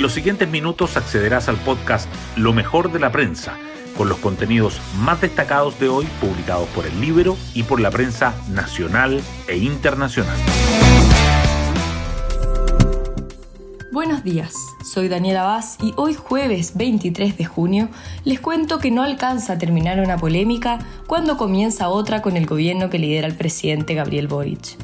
[0.00, 3.58] En los siguientes minutos accederás al podcast Lo mejor de la prensa,
[3.98, 8.34] con los contenidos más destacados de hoy publicados por el libro y por la prensa
[8.48, 10.38] nacional e internacional.
[13.92, 14.54] Buenos días,
[14.90, 17.90] soy Daniela Vaz y hoy jueves 23 de junio
[18.24, 22.88] les cuento que no alcanza a terminar una polémica cuando comienza otra con el gobierno
[22.88, 24.78] que lidera el presidente Gabriel Boric.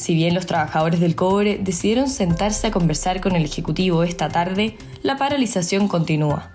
[0.00, 4.78] Si bien los trabajadores del cobre decidieron sentarse a conversar con el Ejecutivo esta tarde,
[5.02, 6.50] la paralización continúa.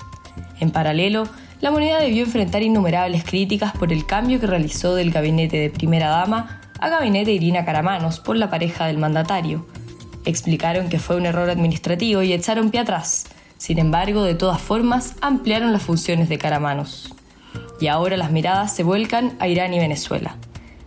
[0.60, 1.28] En paralelo,
[1.62, 6.08] la moneda debió enfrentar innumerables críticas por el cambio que realizó del gabinete de primera
[6.10, 9.68] dama a gabinete Irina Caramanos por la pareja del mandatario,
[10.26, 13.28] Explicaron que fue un error administrativo y echaron pie atrás.
[13.60, 17.14] Sin embargo, de todas formas, ampliaron las funciones de Caramanos.
[17.80, 20.36] Y ahora las miradas se vuelcan a Irán y Venezuela.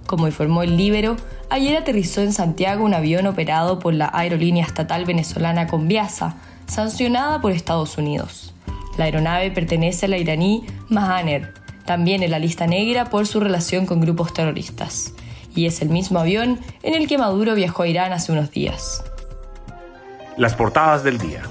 [0.09, 1.16] Como informó el Libero,
[1.51, 7.53] ayer aterrizó en Santiago un avión operado por la aerolínea estatal venezolana Conviasa, sancionada por
[7.53, 8.55] Estados Unidos.
[8.97, 11.55] La aeronave pertenece a la iraní Mahaner,
[11.87, 15.14] también en la lista negra por su relación con grupos terroristas.
[15.55, 19.03] Y es el mismo avión en el que Maduro viajó a Irán hace unos días.
[20.37, 21.42] Las portadas del día.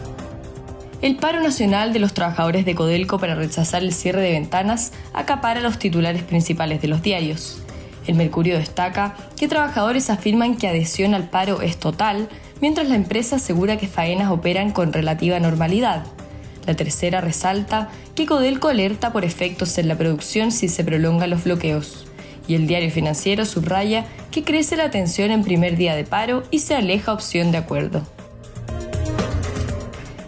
[1.02, 5.62] El paro nacional de los trabajadores de Codelco para rechazar el cierre de ventanas acapara
[5.62, 7.62] los titulares principales de los diarios.
[8.08, 12.30] El Mercurio destaca que trabajadores afirman que adhesión al paro es total,
[12.62, 16.06] mientras la empresa asegura que faenas operan con relativa normalidad.
[16.66, 21.44] La tercera resalta que Codelco alerta por efectos en la producción si se prolongan los
[21.44, 22.08] bloqueos.
[22.48, 26.60] Y el diario financiero subraya que crece la tensión en primer día de paro y
[26.60, 28.04] se aleja opción de acuerdo.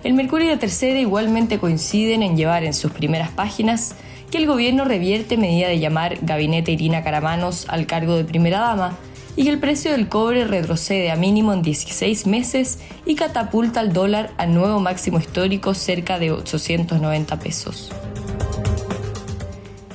[0.03, 3.95] El Mercurio y la Tercera igualmente coinciden en llevar en sus primeras páginas
[4.31, 8.97] que el gobierno revierte medida de llamar Gabinete Irina Caramanos al cargo de primera dama
[9.35, 13.93] y que el precio del cobre retrocede a mínimo en 16 meses y catapulta al
[13.93, 17.91] dólar a nuevo máximo histórico cerca de 890 pesos.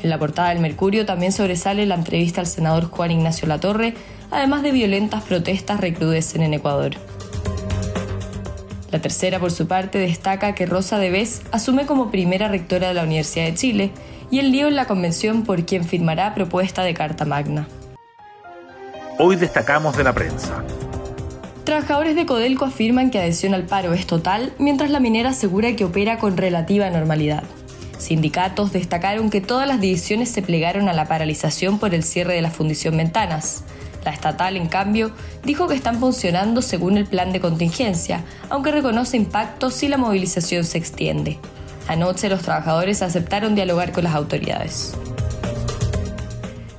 [0.03, 3.95] En la portada del Mercurio también sobresale la entrevista al senador Juan Ignacio Latorre,
[4.31, 6.93] además de violentas protestas recrudecen en Ecuador.
[8.91, 12.95] La tercera, por su parte, destaca que Rosa de Vez asume como primera rectora de
[12.95, 13.91] la Universidad de Chile
[14.35, 17.69] y el lío en la convención por quien firmará propuesta de Carta Magna.
[19.17, 20.65] Hoy destacamos de la prensa.
[21.63, 25.85] Trabajadores de Codelco afirman que adhesión al paro es total, mientras la minera asegura que
[25.85, 27.45] opera con relativa normalidad.
[27.97, 32.43] Sindicatos destacaron que todas las divisiones se plegaron a la paralización por el cierre de
[32.43, 33.63] la fundición Ventanas.
[34.05, 35.13] La estatal, en cambio,
[35.45, 40.65] dijo que están funcionando según el plan de contingencia, aunque reconoce impactos si la movilización
[40.65, 41.39] se extiende.
[41.89, 44.95] Anoche los trabajadores aceptaron dialogar con las autoridades.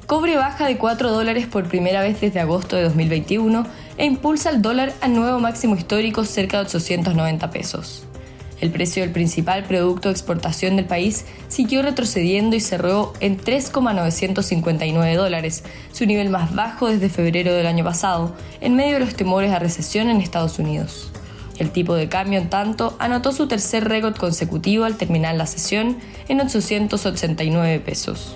[0.07, 3.65] Cobre baja de 4 dólares por primera vez desde agosto de 2021
[3.97, 8.05] e impulsa el dólar a nuevo máximo histórico cerca de 890 pesos.
[8.61, 15.15] El precio del principal producto de exportación del país siguió retrocediendo y cerró en 3,959
[15.15, 19.51] dólares, su nivel más bajo desde febrero del año pasado, en medio de los temores
[19.51, 21.11] a recesión en Estados Unidos.
[21.57, 25.97] El tipo de cambio, en tanto, anotó su tercer récord consecutivo al terminar la sesión
[26.27, 28.35] en 889 pesos.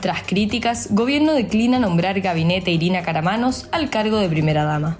[0.00, 4.96] Tras críticas, gobierno declina nombrar gabinete Irina Caramanos al cargo de primera dama.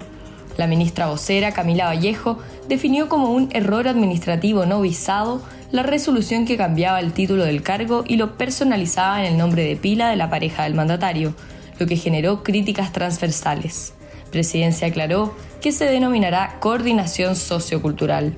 [0.57, 2.37] La ministra vocera, Camila Vallejo,
[2.69, 5.41] definió como un error administrativo no visado
[5.71, 9.75] la resolución que cambiaba el título del cargo y lo personalizaba en el nombre de
[9.75, 11.33] pila de la pareja del mandatario,
[11.79, 13.93] lo que generó críticas transversales.
[14.31, 18.33] Presidencia aclaró que se denominará coordinación sociocultural.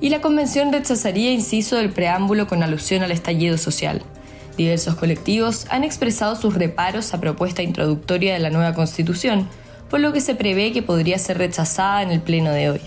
[0.00, 4.02] Y la convención rechazaría inciso del preámbulo con alusión al estallido social.
[4.56, 9.48] Diversos colectivos han expresado sus reparos a propuesta introductoria de la nueva constitución,
[9.90, 12.80] por lo que se prevé que podría ser rechazada en el pleno de hoy.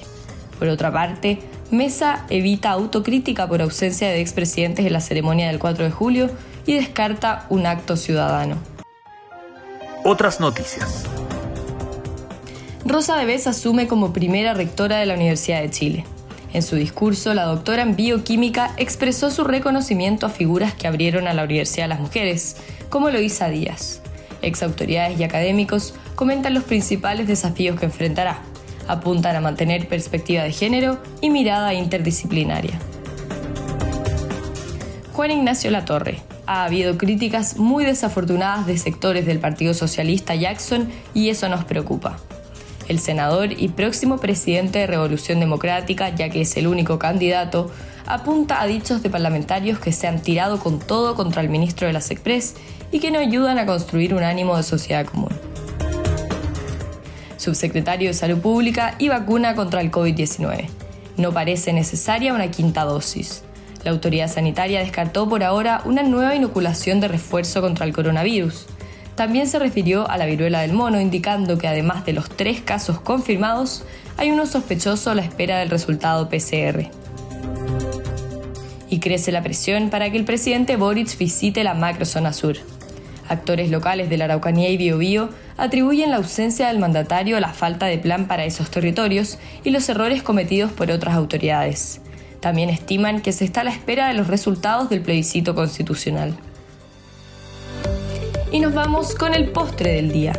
[0.58, 1.40] Por otra parte,
[1.72, 6.30] Mesa evita autocrítica por ausencia de expresidentes en la ceremonia del 4 de julio
[6.66, 8.58] y descarta un acto ciudadano.
[10.04, 11.06] Otras noticias.
[12.86, 16.06] Rosa Debes asume como primera rectora de la Universidad de Chile.
[16.54, 21.34] En su discurso, la doctora en bioquímica expresó su reconocimiento a figuras que abrieron a
[21.34, 22.58] la Universidad de las Mujeres,
[22.90, 24.02] como Loisa Díaz.
[24.42, 28.40] Ex autoridades y académicos comentan los principales desafíos que enfrentará.
[28.88, 32.80] Apuntan a mantener perspectiva de género y mirada interdisciplinaria.
[35.14, 36.22] Juan Ignacio Latorre.
[36.48, 42.18] Ha habido críticas muy desafortunadas de sectores del Partido Socialista Jackson y eso nos preocupa.
[42.90, 47.70] El senador y próximo presidente de Revolución Democrática, ya que es el único candidato,
[48.08, 51.94] apunta a dichos de parlamentarios que se han tirado con todo contra el ministro de
[51.94, 52.56] la SECPRES
[52.92, 55.30] y que no ayudan a construir un ánimo de sociedad común.
[57.38, 60.68] subsecretario de Salud Pública y vacuna contra el COVID-19.
[61.16, 63.44] No parece necesaria una quinta dosis.
[63.84, 68.66] La autoridad sanitaria descartó por ahora una nueva inoculación de refuerzo contra el coronavirus.
[69.20, 73.02] También se refirió a la viruela del mono, indicando que además de los tres casos
[73.02, 73.84] confirmados,
[74.16, 76.90] hay uno sospechoso a la espera del resultado PCR.
[78.90, 82.56] Y crece la presión para que el presidente Boric visite la macrozona sur.
[83.28, 87.88] Actores locales de la Araucanía y Biobío atribuyen la ausencia del mandatario a la falta
[87.88, 92.00] de plan para esos territorios y los errores cometidos por otras autoridades.
[92.40, 96.38] También estiman que se está a la espera de los resultados del plebiscito constitucional.
[98.52, 100.34] Y nos vamos con el postre del día.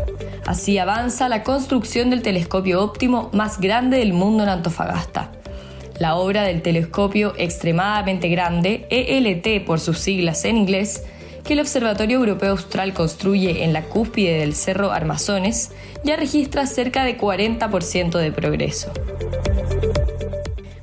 [0.45, 5.31] Así avanza la construcción del telescopio óptimo más grande del mundo en Antofagasta.
[6.01, 11.05] La obra del telescopio extremadamente grande, ELT por sus siglas en inglés,
[11.45, 15.71] que el Observatorio Europeo Austral construye en la cúspide del Cerro Armazones,
[16.03, 18.93] ya registra cerca de 40% de progreso.